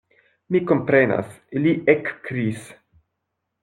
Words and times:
Mi 0.55 0.61
komprenas, 0.71 1.37
li 1.61 1.77
ekkriis. 1.97 2.69